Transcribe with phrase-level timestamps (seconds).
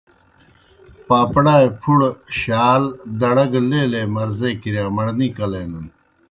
[1.07, 2.09] پاپڑائے پُھڑہ
[2.39, 2.83] شال،
[3.19, 5.85] دڑہ گہ لیلے مرضے کِرِیا مڑنے کلینَن۔